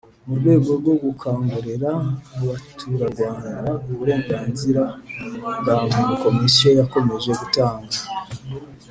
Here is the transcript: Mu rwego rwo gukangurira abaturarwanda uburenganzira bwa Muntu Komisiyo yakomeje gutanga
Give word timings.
Mu 0.25 0.33
rwego 0.39 0.69
rwo 0.79 0.93
gukangurira 1.03 1.91
abaturarwanda 2.39 3.69
uburenganzira 3.91 4.83
bwa 5.61 5.75
Muntu 5.85 6.13
Komisiyo 6.23 6.69
yakomeje 6.79 7.31
gutanga 7.41 7.97